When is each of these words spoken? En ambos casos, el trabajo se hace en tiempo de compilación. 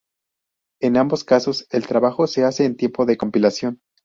En 0.81 0.97
ambos 0.97 1.23
casos, 1.23 1.67
el 1.69 1.85
trabajo 1.85 2.25
se 2.25 2.43
hace 2.43 2.65
en 2.65 2.75
tiempo 2.75 3.05
de 3.05 3.17
compilación. 3.17 3.81